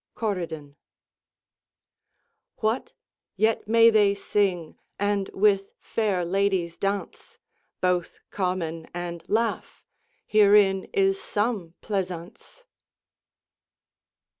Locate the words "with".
5.29-5.69